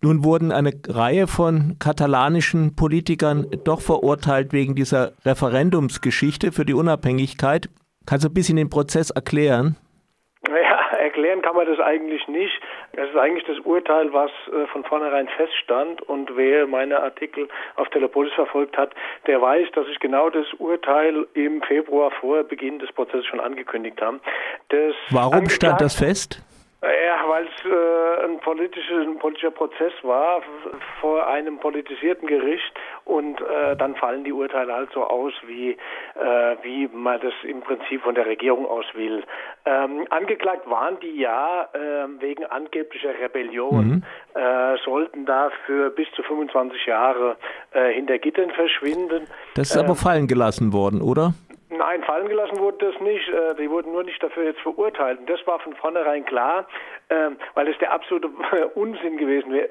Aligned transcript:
Nun 0.00 0.24
wurden 0.24 0.52
eine 0.52 0.72
Reihe 0.88 1.26
von 1.26 1.76
katalanischen 1.78 2.76
Politikern 2.76 3.46
doch 3.64 3.80
verurteilt 3.80 4.52
wegen 4.52 4.74
dieser 4.74 5.12
Referendumsgeschichte 5.24 6.52
für 6.52 6.64
die 6.64 6.74
Unabhängigkeit. 6.74 7.68
Kannst 8.06 8.24
du 8.24 8.30
ein 8.30 8.34
bisschen 8.34 8.56
den 8.56 8.70
Prozess 8.70 9.10
erklären? 9.10 9.76
erklären 11.18 11.42
kann 11.42 11.56
man 11.56 11.66
das 11.66 11.80
eigentlich 11.80 12.26
nicht. 12.28 12.60
Es 12.92 13.08
ist 13.10 13.16
eigentlich 13.16 13.44
das 13.44 13.58
Urteil, 13.60 14.12
was 14.12 14.30
äh, 14.52 14.66
von 14.68 14.84
vornherein 14.84 15.28
feststand. 15.28 16.02
Und 16.02 16.36
wer 16.36 16.66
meine 16.66 17.02
Artikel 17.02 17.48
auf 17.76 17.88
Telepolis 17.90 18.32
verfolgt 18.34 18.76
hat, 18.76 18.92
der 19.26 19.40
weiß, 19.40 19.68
dass 19.74 19.86
ich 19.88 19.98
genau 19.98 20.30
das 20.30 20.46
Urteil 20.58 21.26
im 21.34 21.62
Februar 21.62 22.10
vor 22.20 22.44
Beginn 22.44 22.78
des 22.78 22.92
Prozesses 22.92 23.26
schon 23.26 23.40
angekündigt 23.40 24.00
habe. 24.00 24.20
Das 24.68 24.94
Warum 25.10 25.48
stand 25.48 25.80
das 25.80 25.96
fest? 25.96 26.42
Ja, 26.80 27.28
weil 27.28 27.44
es 27.44 27.64
äh, 27.64 28.24
ein, 28.24 28.38
politischer, 28.38 29.00
ein 29.00 29.18
politischer 29.18 29.50
Prozess 29.50 29.92
war 30.02 30.42
vor 31.00 31.26
einem 31.26 31.58
politisierten 31.58 32.28
Gericht 32.28 32.72
und 33.04 33.40
äh, 33.40 33.76
dann 33.76 33.96
fallen 33.96 34.22
die 34.22 34.32
Urteile 34.32 34.72
halt 34.72 34.90
so 34.92 35.02
aus, 35.02 35.32
wie, 35.48 35.70
äh, 35.70 35.76
wie 36.62 36.86
man 36.86 37.20
das 37.20 37.32
im 37.42 37.62
Prinzip 37.62 38.02
von 38.02 38.14
der 38.14 38.26
Regierung 38.26 38.64
aus 38.64 38.84
will. 38.94 39.24
Ähm, 39.64 40.06
angeklagt 40.10 40.70
waren 40.70 41.00
die 41.00 41.18
ja 41.18 41.68
äh, 41.72 42.06
wegen 42.20 42.44
angeblicher 42.46 43.10
Rebellion, 43.20 43.88
mhm. 43.88 44.02
äh, 44.40 44.76
sollten 44.84 45.26
dafür 45.26 45.90
bis 45.90 46.06
zu 46.12 46.22
25 46.22 46.86
Jahre 46.86 47.36
äh, 47.72 47.92
hinter 47.92 48.18
Gittern 48.18 48.52
verschwinden. 48.52 49.26
Das 49.56 49.70
ist 49.70 49.76
aber 49.76 49.88
ähm, 49.88 49.96
fallen 49.96 50.26
gelassen 50.28 50.72
worden, 50.72 51.02
oder? 51.02 51.32
Nein, 51.70 52.02
fallen 52.04 52.28
gelassen 52.28 52.58
wurde 52.60 52.86
das 52.86 52.98
nicht. 53.00 53.28
Äh, 53.28 53.54
die 53.56 53.68
wurden 53.70 53.92
nur 53.92 54.02
nicht 54.02 54.22
dafür 54.22 54.44
jetzt 54.44 54.60
verurteilt. 54.60 55.20
Und 55.20 55.28
das 55.28 55.46
war 55.46 55.58
von 55.60 55.74
vornherein 55.74 56.24
klar, 56.24 56.66
ähm, 57.10 57.36
weil 57.54 57.68
es 57.68 57.76
der 57.76 57.92
absolute 57.92 58.28
Unsinn 58.74 59.18
gewesen 59.18 59.52
wäre. 59.52 59.68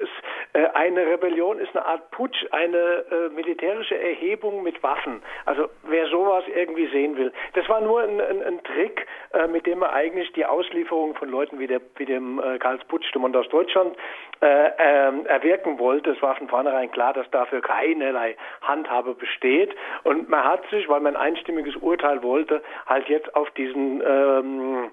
Äh, 0.52 0.66
eine 0.74 1.04
Rebellion 1.06 1.58
ist 1.58 1.74
eine 1.76 1.84
Art 1.84 2.08
Putsch, 2.12 2.46
eine 2.52 2.78
äh, 2.78 3.28
militärische 3.34 4.00
Erhebung 4.00 4.62
mit 4.62 4.80
Waffen. 4.80 5.22
Also 5.44 5.68
wer 5.88 6.06
sowas 6.06 6.44
irgendwie 6.54 6.86
sehen 6.86 7.16
will. 7.16 7.32
Das 7.54 7.68
war 7.68 7.80
nur 7.80 8.00
ein, 8.00 8.20
ein, 8.20 8.42
ein 8.44 8.62
Trick, 8.62 9.06
mit 9.50 9.66
dem 9.66 9.80
man 9.80 9.90
eigentlich 9.90 10.32
die 10.32 10.46
Auslieferung 10.46 11.14
von 11.14 11.28
Leuten 11.28 11.58
wie, 11.58 11.66
der, 11.66 11.80
wie 11.96 12.06
dem 12.06 12.40
Karls 12.60 12.82
Putschdemont 12.84 13.36
aus 13.36 13.48
Deutschland 13.48 13.96
ähm, 14.40 15.26
erwirken 15.26 15.78
wollte. 15.78 16.10
Es 16.10 16.22
war 16.22 16.36
von 16.36 16.48
vornherein 16.48 16.90
klar, 16.90 17.12
dass 17.12 17.30
dafür 17.30 17.60
keinerlei 17.60 18.36
Handhabe 18.62 19.14
besteht. 19.14 19.74
Und 20.04 20.28
man 20.28 20.44
hat 20.44 20.68
sich, 20.70 20.88
weil 20.88 21.00
man 21.00 21.16
ein 21.16 21.28
einstimmiges 21.28 21.76
Urteil 21.88 22.22
wollte, 22.22 22.62
halt 22.86 23.08
jetzt 23.08 23.34
auf 23.34 23.50
diesen 23.52 24.02
ähm, 24.06 24.90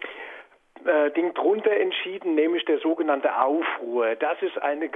äh, 0.85 1.11
Ding 1.11 1.33
drunter 1.33 1.71
entschieden, 1.71 2.35
nämlich 2.35 2.63
der 2.65 2.79
sogenannte 2.79 3.35
Aufruhr. 3.41 4.15
Das 4.15 4.41
ist 4.41 4.61
eine 4.61 4.89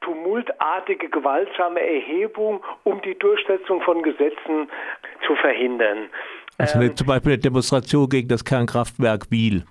tumultartige, 0.00 1.08
gewaltsame 1.08 1.80
Erhebung, 1.80 2.62
um 2.84 3.00
die 3.02 3.18
Durchsetzung 3.18 3.80
von 3.82 4.02
Gesetzen 4.02 4.68
zu 5.26 5.34
verhindern. 5.36 6.10
Also 6.58 6.78
ähm, 6.78 6.94
zum 6.94 7.06
Beispiel 7.06 7.32
eine 7.32 7.40
Demonstration 7.40 8.08
gegen 8.08 8.28
das 8.28 8.44
Kernkraftwerk 8.44 9.30
Wiel. 9.30 9.64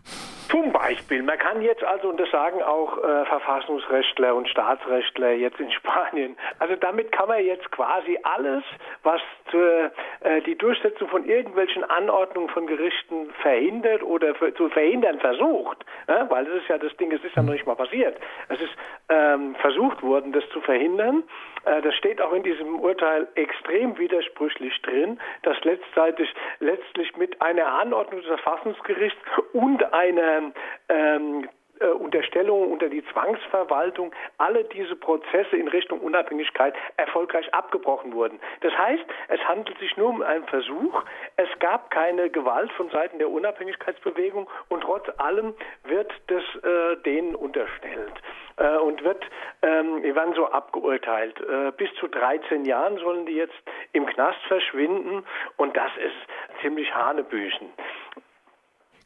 Beispiel, 0.90 1.22
man 1.22 1.38
kann 1.38 1.62
jetzt 1.62 1.84
also, 1.84 2.10
und 2.10 2.20
das 2.20 2.32
sagen 2.32 2.64
auch 2.64 2.98
äh, 2.98 3.26
Verfassungsrechtler 3.26 4.34
und 4.34 4.50
Staatsrechtler 4.50 5.34
jetzt 5.34 5.60
in 5.60 5.72
Spanien, 5.80 6.36
also 6.58 6.76
damit 6.78 7.12
kann 7.12 7.28
man 7.28 7.46
jetzt 7.46 7.70
quasi 7.72 8.18
alles, 8.24 8.64
was 9.04 9.22
zur, 9.52 9.92
äh, 10.22 10.42
die 10.48 10.58
Durchsetzung 10.58 11.08
von 11.10 11.26
irgendwelchen 11.26 11.84
Anordnungen 11.84 12.50
von 12.50 12.66
Gerichten 12.66 13.32
verhindert 13.42 14.02
oder 14.02 14.34
für, 14.34 14.52
zu 14.56 14.70
verhindern 14.70 15.20
versucht, 15.20 15.86
äh, 16.08 16.26
weil 16.28 16.46
das 16.46 16.56
ist 16.56 16.70
ja 16.70 16.80
das 16.80 16.96
Ding, 16.98 17.12
es 17.12 17.24
ist 17.24 17.36
ja 17.36 17.44
noch 17.44 17.54
nicht 17.54 17.68
mal 17.68 17.76
passiert. 17.76 18.18
Es 18.48 18.60
ist 18.60 18.74
ähm, 19.10 19.56
versucht 19.62 20.02
worden, 20.02 20.32
das 20.32 20.48
zu 20.50 20.60
verhindern. 20.62 21.24
Äh, 21.66 21.84
das 21.84 21.94
steht 21.96 22.20
auch 22.20 22.34
in 22.34 22.42
diesem 22.42 22.80
Urteil 22.80 23.28
extrem 23.36 23.98
widersprüchlich 24.00 24.82
drin, 24.82 25.20
dass 25.44 25.64
letztendlich 25.64 26.34
letztlich 26.60 27.16
mit 27.40 27.42
einer 27.42 27.68
Anordnung 27.80 28.22
des 28.22 28.28
Verfassungsgerichts 28.28 29.20
und 29.54 29.94
einer 29.94 30.52
ähm, 30.90 31.50
äh, 31.80 31.88
Unterstellungen 31.88 32.72
unter 32.72 32.90
die 32.90 33.04
Zwangsverwaltung, 33.06 34.12
alle 34.38 34.66
diese 34.66 34.96
Prozesse 34.96 35.56
in 35.56 35.68
Richtung 35.68 36.00
Unabhängigkeit 36.02 36.74
erfolgreich 36.98 37.54
abgebrochen 37.54 38.14
wurden. 38.14 38.40
Das 38.62 38.78
heißt, 38.78 39.04
es 39.30 39.40
handelt 39.48 39.78
sich 39.80 39.96
nur 39.96 40.10
um 40.10 40.22
einen 40.22 40.46
Versuch. 40.48 41.04
Es 41.38 41.48
gab 41.60 41.90
keine 41.92 42.30
Gewalt 42.30 42.72
von 42.74 42.90
Seiten 42.90 43.20
der 43.20 43.30
Unabhängigkeitsbewegung 43.30 44.50
und 44.68 44.82
trotz 44.82 45.08
allem 45.18 45.54
wird 45.86 46.12
das 46.28 46.44
äh, 46.64 46.98
denen 47.04 47.36
unterstellt 47.36 48.14
äh, 48.58 48.78
und 48.78 49.04
wird, 49.04 49.26
ähm, 49.62 50.04
werden 50.04 50.34
so 50.36 50.48
abgeurteilt. 50.48 51.40
Äh, 51.40 51.72
bis 51.78 51.94
zu 51.96 52.08
13 52.08 52.66
Jahren 52.66 52.98
sollen 52.98 53.26
die 53.26 53.36
jetzt 53.36 53.56
im 53.94 54.06
Knast 54.06 54.40
verschwinden 54.48 55.24
und 55.58 55.76
das 55.76 55.92
ist 55.98 56.49
ziemlich 56.62 56.94
Hanebüchen. 56.94 57.68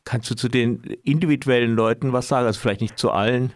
Kannst 0.06 0.30
du 0.30 0.36
zu 0.36 0.50
den 0.50 0.84
individuellen 1.03 1.75
Leuten 1.75 2.14
was 2.14 2.28
sagen? 2.28 2.46
Also 2.46 2.59
vielleicht 2.59 2.81
nicht 2.81 2.97
zu 2.97 3.12
allen? 3.12 3.53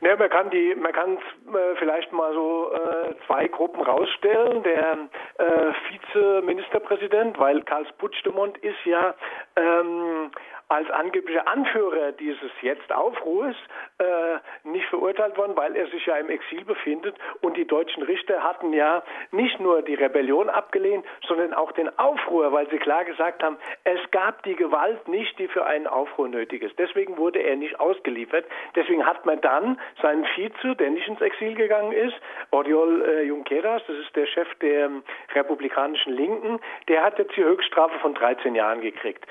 Ja, 0.00 0.14
man 0.16 0.30
kann 0.30 0.50
die, 0.50 0.76
man 0.76 0.92
kann 0.92 1.16
äh, 1.16 1.74
vielleicht 1.78 2.12
mal 2.12 2.32
so 2.32 2.70
äh, 2.72 3.14
zwei 3.26 3.48
Gruppen 3.48 3.82
rausstellen. 3.82 4.62
Der 4.62 5.08
äh, 5.38 5.72
Vizeministerpräsident, 5.90 7.38
weil 7.38 7.62
Karls 7.62 7.88
Puigdemont 7.98 8.58
ist 8.58 8.78
ja 8.84 9.14
ähm, 9.56 10.30
als 10.68 10.90
angeblicher 10.90 11.48
Anführer 11.48 12.12
dieses 12.12 12.50
jetzt 12.60 12.92
Aufruhrs 12.92 13.56
äh, 13.98 14.68
nicht 14.68 14.86
verurteilt 14.86 15.36
worden, 15.38 15.56
weil 15.56 15.74
er 15.76 15.86
sich 15.88 16.04
ja 16.06 16.16
im 16.16 16.28
Exil 16.28 16.64
befindet. 16.64 17.16
Und 17.40 17.56
die 17.56 17.66
deutschen 17.66 18.02
Richter 18.02 18.42
hatten 18.42 18.72
ja 18.72 19.02
nicht 19.30 19.60
nur 19.60 19.82
die 19.82 19.94
Rebellion 19.94 20.50
abgelehnt, 20.50 21.04
sondern 21.26 21.54
auch 21.54 21.72
den 21.72 21.96
Aufruhr, 21.98 22.52
weil 22.52 22.68
sie 22.70 22.78
klar 22.78 23.04
gesagt 23.04 23.42
haben, 23.42 23.56
es 23.84 24.00
gab 24.10 24.42
die 24.42 24.56
Gewalt 24.56 25.08
nicht, 25.08 25.38
die 25.38 25.48
für 25.48 25.64
einen 25.64 25.86
Aufruhr 25.86 26.28
nötig 26.28 26.62
ist. 26.62 26.78
Deswegen 26.78 27.16
wurde 27.16 27.38
er 27.38 27.56
nicht 27.56 27.80
ausgeliefert. 27.80 28.44
Deswegen 28.74 29.06
hat 29.06 29.24
man 29.24 29.40
dann 29.40 29.80
seinen 30.02 30.26
Vize, 30.36 30.76
der 30.76 30.90
nicht 30.90 31.08
ins 31.08 31.20
Exil 31.20 31.54
gegangen 31.54 31.92
ist, 31.92 32.14
Oriol 32.50 33.04
äh, 33.04 33.22
Junqueras, 33.22 33.82
das 33.86 33.96
ist 33.96 34.14
der 34.14 34.26
Chef 34.26 34.48
der 34.60 34.86
ähm, 34.86 35.02
republikanischen 35.34 36.12
Linken, 36.12 36.60
der 36.88 37.02
hat 37.02 37.18
jetzt 37.18 37.36
die 37.36 37.44
Höchststrafe 37.44 37.98
von 38.00 38.14
13 38.14 38.54
Jahren 38.54 38.80
gekriegt. 38.80 39.24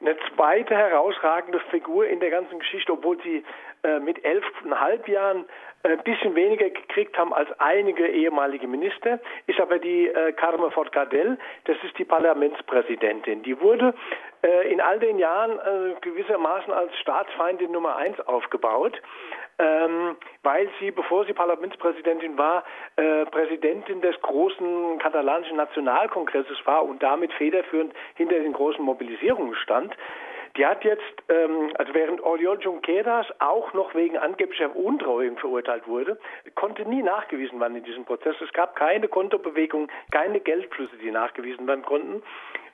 Eine 0.00 0.16
zweite 0.34 0.74
herausragende 0.74 1.60
Figur 1.70 2.06
in 2.06 2.20
der 2.20 2.30
ganzen 2.30 2.58
Geschichte, 2.58 2.92
obwohl 2.92 3.20
sie 3.22 3.44
äh, 3.82 3.98
mit 3.98 4.24
elfeinhalb 4.24 5.06
Jahren 5.08 5.44
ein 5.82 5.98
äh, 5.98 6.02
bisschen 6.02 6.34
weniger 6.34 6.70
gekriegt 6.70 7.18
haben 7.18 7.34
als 7.34 7.48
einige 7.58 8.06
ehemalige 8.06 8.66
Minister, 8.66 9.18
ist 9.46 9.60
aber 9.60 9.78
die 9.78 10.08
äh, 10.08 10.32
Carme 10.32 10.70
Forcadell, 10.70 11.38
das 11.64 11.76
ist 11.82 11.98
die 11.98 12.04
Parlamentspräsidentin. 12.04 13.42
Die 13.42 13.60
wurde 13.60 13.94
äh, 14.42 14.72
in 14.72 14.80
all 14.80 14.98
den 14.98 15.18
Jahren 15.18 15.58
äh, 15.58 15.94
gewissermaßen 16.00 16.72
als 16.72 16.96
Staatsfeindin 16.98 17.70
Nummer 17.70 17.96
eins 17.96 18.18
aufgebaut, 18.20 19.00
ähm, 19.60 20.16
weil 20.42 20.68
sie, 20.80 20.90
bevor 20.90 21.26
sie 21.26 21.34
Parlamentspräsidentin 21.34 22.38
war, 22.38 22.64
äh, 22.96 23.26
Präsidentin 23.26 24.00
des 24.00 24.18
großen 24.22 24.98
katalanischen 24.98 25.56
Nationalkongresses 25.56 26.56
war 26.64 26.84
und 26.84 27.02
damit 27.02 27.32
federführend 27.34 27.92
hinter 28.14 28.38
den 28.40 28.54
großen 28.54 28.82
Mobilisierungen 28.82 29.54
stand. 29.56 29.94
Die 30.56 30.66
hat 30.66 30.84
jetzt, 30.84 31.02
ähm, 31.28 31.70
also 31.78 31.94
während 31.94 32.20
Oriol 32.22 32.58
Junqueras 32.60 33.26
auch 33.38 33.72
noch 33.72 33.94
wegen 33.94 34.18
angeblicher 34.18 34.74
Untreuung 34.74 35.38
verurteilt 35.38 35.86
wurde, 35.86 36.18
konnte 36.54 36.84
nie 36.88 37.02
nachgewiesen 37.02 37.60
werden 37.60 37.76
in 37.76 37.84
diesem 37.84 38.04
Prozess. 38.04 38.34
Es 38.40 38.52
gab 38.52 38.74
keine 38.76 39.08
Kontobewegung, 39.08 39.88
keine 40.10 40.40
Geldflüsse, 40.40 40.96
die 40.96 41.10
nachgewiesen 41.10 41.66
werden 41.66 41.84
konnten. 41.84 42.22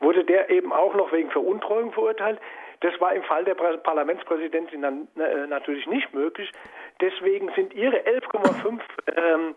Wurde 0.01 0.25
der 0.25 0.51
eben 0.51 0.73
auch 0.73 0.95
noch 0.95 1.13
wegen 1.13 1.31
Veruntreuung 1.31 1.93
verurteilt. 1.93 2.41
Das 2.81 2.99
war 3.01 3.15
im 3.15 3.23
Fall 3.23 3.45
der 3.45 3.55
Parlamentspräsidentin 3.55 4.83
dann 4.83 5.09
äh, 5.19 5.47
natürlich 5.47 5.87
nicht 5.87 6.13
möglich. 6.15 6.51
Deswegen 7.01 7.51
sind 7.55 7.75
ihre 7.75 7.99
11,5 7.99 8.81
ähm, 9.17 9.55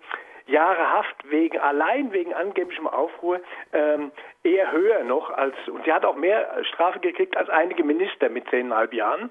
Jahre 0.49 0.91
Haft 0.91 1.29
wegen 1.29 1.59
allein 1.59 2.12
wegen 2.12 2.33
angeblichem 2.33 2.88
Aufruhr 2.88 3.39
ähm, 3.74 4.12
eher 4.44 4.71
höher 4.71 5.03
noch 5.03 5.29
als 5.29 5.56
und 5.68 5.85
sie 5.85 5.94
hat 5.94 6.06
auch 6.06 6.15
mehr 6.15 6.63
Strafe 6.65 7.00
gekriegt 7.00 7.38
als 7.38 7.50
einige 7.50 7.83
Minister 7.83 8.29
mit 8.29 8.50
zehneinhalb 8.50 8.94
Jahren. 8.94 9.29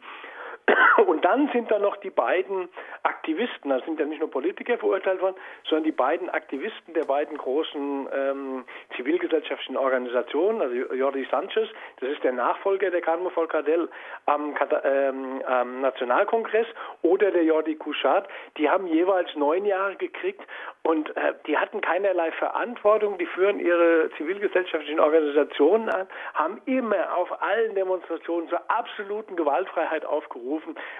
Und 1.06 1.24
dann 1.24 1.48
sind 1.52 1.70
da 1.70 1.78
noch 1.78 1.96
die 1.96 2.10
beiden 2.10 2.68
Aktivisten, 3.02 3.70
das 3.70 3.84
sind 3.84 4.00
ja 4.00 4.06
nicht 4.06 4.18
nur 4.20 4.30
Politiker 4.30 4.78
verurteilt 4.78 5.20
worden, 5.20 5.36
sondern 5.68 5.84
die 5.84 5.92
beiden 5.92 6.28
Aktivisten 6.28 6.92
der 6.94 7.04
beiden 7.04 7.36
großen 7.36 8.08
ähm, 8.12 8.64
zivilgesellschaftlichen 8.96 9.76
Organisationen, 9.76 10.60
also 10.60 10.74
Jordi 10.94 11.26
Sanchez, 11.30 11.68
das 12.00 12.10
ist 12.10 12.24
der 12.24 12.32
Nachfolger 12.32 12.90
der 12.90 13.00
Carmo 13.00 13.30
Folcadell 13.30 13.88
am, 14.26 14.54
ähm, 14.84 15.42
am 15.46 15.80
Nationalkongress, 15.80 16.66
oder 17.02 17.30
der 17.30 17.44
Jordi 17.44 17.76
Couchard, 17.76 18.28
die 18.56 18.68
haben 18.68 18.86
jeweils 18.86 19.34
neun 19.36 19.64
Jahre 19.64 19.96
gekriegt 19.96 20.42
und 20.82 21.16
äh, 21.16 21.34
die 21.46 21.56
hatten 21.56 21.80
keinerlei 21.80 22.32
Verantwortung, 22.32 23.18
die 23.18 23.26
führen 23.26 23.60
ihre 23.60 24.10
zivilgesellschaftlichen 24.16 25.00
Organisationen 25.00 25.88
an, 25.88 26.08
haben 26.34 26.60
immer 26.66 27.16
auf 27.16 27.42
allen 27.42 27.74
Demonstrationen 27.74 28.48
zur 28.48 28.60
absoluten 28.68 29.36
Gewaltfreiheit 29.36 30.04
aufgerufen, 30.04 30.57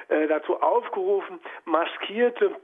äh, 0.08 0.26
dazu 0.26 0.60
aufgerufen, 0.60 1.40
maskierte 1.64 2.56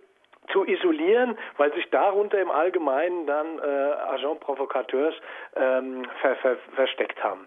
zu 0.52 0.64
isolieren, 0.64 1.36
weil 1.56 1.72
sich 1.74 1.88
darunter 1.90 2.40
im 2.40 2.50
Allgemeinen 2.50 3.26
dann 3.26 3.58
äh, 3.58 3.62
Agent 3.62 4.40
Provocateurs 4.40 5.14
ähm, 5.56 6.06
ver 6.20 6.36
ver 6.36 6.56
versteckt 6.74 7.22
haben. 7.22 7.46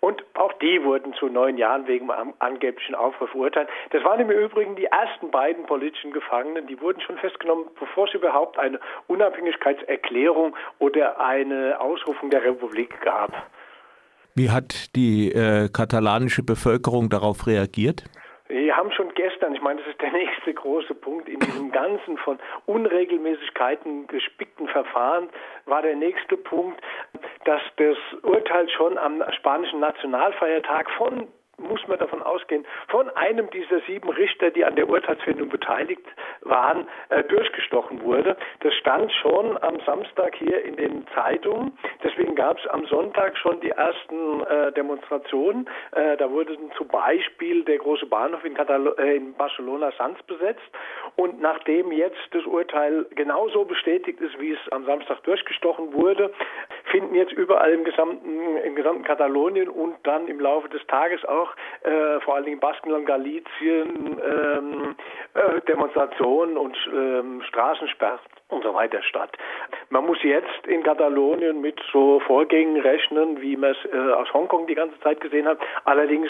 Und 0.00 0.22
auch 0.34 0.52
die 0.54 0.82
wurden 0.84 1.14
zu 1.14 1.28
neun 1.28 1.56
Jahren 1.56 1.86
wegen 1.86 2.10
angeblichen 2.38 2.94
Aufruf 2.94 3.30
verurteilt. 3.30 3.68
Das 3.90 4.04
waren 4.04 4.20
im 4.20 4.30
Übrigen 4.30 4.76
die 4.76 4.84
ersten 4.84 5.30
beiden 5.30 5.64
politischen 5.66 6.12
Gefangenen, 6.12 6.66
die 6.66 6.80
wurden 6.80 7.00
schon 7.00 7.16
festgenommen, 7.18 7.66
bevor 7.78 8.06
es 8.06 8.14
überhaupt 8.14 8.58
eine 8.58 8.78
Unabhängigkeitserklärung 9.06 10.54
oder 10.78 11.20
eine 11.20 11.80
Ausrufung 11.80 12.30
der 12.30 12.44
Republik 12.44 13.00
gab. 13.00 13.32
Wie 14.34 14.50
hat 14.50 14.94
die 14.94 15.32
äh, 15.32 15.70
katalanische 15.70 16.42
Bevölkerung 16.42 17.08
darauf 17.08 17.46
reagiert? 17.46 18.04
Wir 18.48 18.76
haben 18.76 18.92
schon 18.92 19.12
gestern, 19.14 19.54
ich 19.54 19.60
meine, 19.60 19.80
das 19.80 19.88
ist 19.88 20.00
der 20.00 20.12
nächste 20.12 20.54
große 20.54 20.94
Punkt 20.94 21.28
in 21.28 21.40
diesem 21.40 21.72
ganzen 21.72 22.16
von 22.18 22.38
Unregelmäßigkeiten 22.66 24.06
gespickten 24.06 24.68
Verfahren, 24.68 25.28
war 25.64 25.82
der 25.82 25.96
nächste 25.96 26.36
Punkt, 26.36 26.80
dass 27.44 27.62
das 27.76 27.96
Urteil 28.22 28.68
schon 28.70 28.98
am 28.98 29.22
spanischen 29.32 29.80
Nationalfeiertag 29.80 30.90
von 30.92 31.28
muss 31.58 31.86
man 31.88 31.98
davon 31.98 32.22
ausgehen, 32.22 32.66
von 32.88 33.08
einem 33.10 33.48
dieser 33.50 33.80
sieben 33.80 34.08
Richter, 34.10 34.50
die 34.50 34.64
an 34.64 34.76
der 34.76 34.88
Urteilsfindung 34.88 35.48
beteiligt 35.48 36.04
waren, 36.42 36.86
äh, 37.08 37.22
durchgestochen 37.24 38.02
wurde. 38.02 38.36
Das 38.60 38.74
stand 38.74 39.12
schon 39.12 39.60
am 39.62 39.80
Samstag 39.86 40.34
hier 40.36 40.62
in 40.64 40.76
den 40.76 41.06
Zeitungen. 41.14 41.76
Deswegen 42.04 42.34
gab 42.34 42.58
es 42.58 42.66
am 42.68 42.86
Sonntag 42.86 43.36
schon 43.38 43.60
die 43.60 43.70
ersten 43.70 44.42
äh, 44.42 44.72
Demonstrationen. 44.72 45.68
Äh, 45.92 46.16
da 46.16 46.30
wurde 46.30 46.58
zum 46.76 46.88
Beispiel 46.88 47.64
der 47.64 47.78
große 47.78 48.06
Bahnhof 48.06 48.44
in, 48.44 48.54
Katalo 48.54 48.92
in 48.92 49.34
Barcelona 49.34 49.92
Sanz 49.96 50.22
besetzt. 50.24 50.62
Und 51.16 51.40
nachdem 51.40 51.90
jetzt 51.92 52.20
das 52.32 52.44
Urteil 52.44 53.06
genauso 53.14 53.64
bestätigt 53.64 54.20
ist, 54.20 54.38
wie 54.38 54.52
es 54.52 54.72
am 54.72 54.84
Samstag 54.84 55.22
durchgestochen 55.24 55.92
wurde, 55.94 56.32
finden 56.90 57.14
jetzt 57.14 57.32
überall 57.32 57.72
im 57.72 57.84
gesamten, 57.84 58.56
im 58.64 58.74
gesamten 58.74 59.04
Katalonien 59.04 59.68
und 59.68 59.94
dann 60.04 60.28
im 60.28 60.40
Laufe 60.40 60.68
des 60.68 60.86
Tages 60.86 61.24
auch 61.24 61.50
äh, 61.82 62.20
vor 62.20 62.36
allen 62.36 62.44
Dingen 62.44 62.60
Baskenland, 62.60 63.06
Galizien, 63.06 64.20
ähm, 64.22 64.96
äh, 65.34 65.60
Demonstrationen 65.68 66.56
und 66.56 66.76
ähm, 66.92 67.42
Straßensperren 67.48 68.20
und 68.48 68.62
so 68.62 68.74
weiter 68.74 69.02
statt. 69.02 69.36
Man 69.90 70.06
muss 70.06 70.22
jetzt 70.22 70.66
in 70.66 70.82
Katalonien 70.82 71.60
mit 71.60 71.78
so 71.92 72.20
Vorgängen 72.20 72.80
rechnen, 72.80 73.40
wie 73.40 73.56
man 73.56 73.72
es 73.72 73.92
äh, 73.92 74.12
aus 74.12 74.32
Hongkong 74.32 74.66
die 74.66 74.74
ganze 74.74 74.98
Zeit 75.00 75.20
gesehen 75.20 75.46
hat, 75.46 75.58
allerdings 75.84 76.28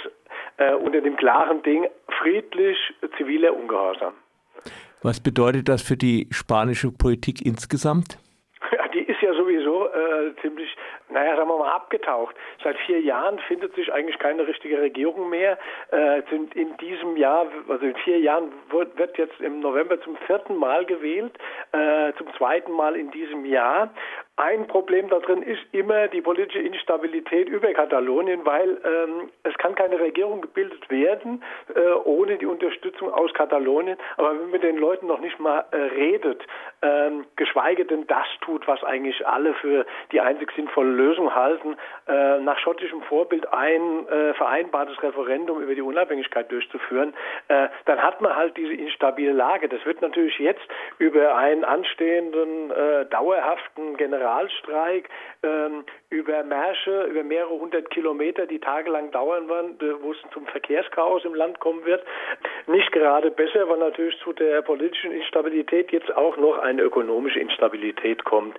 äh, 0.56 0.74
unter 0.74 1.00
dem 1.00 1.16
klaren 1.16 1.62
Ding 1.62 1.86
friedlich 2.18 2.78
ziviler 3.16 3.54
Ungehorsam. 3.54 4.14
Was 5.02 5.22
bedeutet 5.22 5.68
das 5.68 5.82
für 5.82 5.96
die 5.96 6.26
spanische 6.30 6.90
Politik 6.90 7.44
insgesamt? 7.44 8.18
Ja, 8.72 8.88
die 8.88 9.02
ist 9.02 9.20
ja 9.20 9.32
sowieso 9.34 9.86
äh, 10.22 10.34
ziemlich 10.40 10.76
naja, 11.08 11.36
sagen 11.36 11.48
wir 11.48 11.58
mal, 11.58 11.70
abgetaucht. 11.70 12.34
Seit 12.62 12.76
vier 12.78 13.00
Jahren 13.00 13.38
findet 13.40 13.74
sich 13.74 13.92
eigentlich 13.92 14.18
keine 14.18 14.46
richtige 14.46 14.80
Regierung 14.80 15.30
mehr. 15.30 15.58
Äh, 15.92 16.22
in 16.54 16.76
diesem 16.78 17.16
Jahr, 17.16 17.46
also 17.68 17.86
in 17.86 17.94
vier 17.96 18.18
Jahren, 18.18 18.52
wird, 18.70 18.98
wird 18.98 19.16
jetzt 19.18 19.40
im 19.40 19.60
November 19.60 20.00
zum 20.00 20.16
vierten 20.26 20.56
Mal 20.56 20.84
gewählt, 20.84 21.32
äh, 21.72 22.12
zum 22.18 22.32
zweiten 22.34 22.72
Mal 22.72 22.96
in 22.96 23.10
diesem 23.10 23.44
Jahr. 23.44 23.90
Ein 24.38 24.66
Problem 24.66 25.08
da 25.08 25.18
drin 25.18 25.40
ist 25.40 25.62
immer 25.72 26.08
die 26.08 26.20
politische 26.20 26.58
Instabilität 26.58 27.48
über 27.48 27.72
Katalonien, 27.72 28.44
weil 28.44 28.68
ähm, 28.84 29.30
es 29.44 29.56
kann 29.56 29.74
keine 29.74 29.98
Regierung 29.98 30.42
gebildet 30.42 30.90
werden 30.90 31.42
äh, 31.74 31.92
ohne 32.04 32.36
die 32.36 32.44
Unterstützung 32.44 33.10
aus 33.10 33.32
Katalonien. 33.32 33.96
Aber 34.18 34.38
wenn 34.38 34.50
man 34.50 34.60
den 34.60 34.76
Leuten 34.76 35.06
noch 35.06 35.20
nicht 35.20 35.40
mal 35.40 35.64
äh, 35.70 35.76
redet, 35.76 36.46
ähm, 36.82 37.24
geschweige 37.36 37.86
denn 37.86 38.06
das 38.08 38.26
tut, 38.42 38.68
was 38.68 38.84
eigentlich 38.84 39.26
alle 39.26 39.54
für 39.54 39.86
die 40.12 40.20
einzig 40.20 40.52
sinnvolle 40.54 40.90
Lösung 40.90 41.34
halten, 41.34 41.74
äh, 42.06 42.38
nach 42.40 42.58
schottischem 42.58 43.00
Vorbild 43.04 43.50
ein 43.54 44.06
äh, 44.06 44.34
vereinbartes 44.34 45.02
Referendum 45.02 45.62
über 45.62 45.74
die 45.74 45.80
Unabhängigkeit 45.80 46.52
durchzuführen, 46.52 47.14
äh, 47.48 47.68
dann 47.86 48.02
hat 48.02 48.20
man 48.20 48.36
halt 48.36 48.54
diese 48.58 48.74
instabile 48.74 49.32
Lage. 49.32 49.70
Das 49.70 49.82
wird 49.86 50.02
natürlich 50.02 50.38
jetzt 50.38 50.68
über 50.98 51.36
einen 51.36 51.64
anstehenden 51.64 52.70
äh, 52.70 53.06
dauerhaften 53.06 53.96
General 53.96 54.25
Generalstreik 54.26 55.08
ähm, 55.42 55.84
über 56.10 56.42
Märsche, 56.42 57.04
über 57.04 57.22
mehrere 57.22 57.58
hundert 57.60 57.90
Kilometer, 57.90 58.46
die 58.46 58.58
tagelang 58.58 59.10
dauern 59.12 59.48
werden, 59.48 59.78
wo 60.00 60.12
es 60.12 60.18
zum 60.32 60.46
Verkehrschaos 60.46 61.24
im 61.24 61.34
Land 61.34 61.60
kommen 61.60 61.84
wird. 61.84 62.04
Nicht 62.66 62.90
gerade 62.92 63.30
besser, 63.30 63.68
weil 63.68 63.78
natürlich 63.78 64.18
zu 64.20 64.32
der 64.32 64.62
politischen 64.62 65.12
Instabilität 65.12 65.92
jetzt 65.92 66.14
auch 66.16 66.36
noch 66.36 66.58
eine 66.58 66.82
ökonomische 66.82 67.38
Instabilität 67.38 68.24
kommt. 68.24 68.54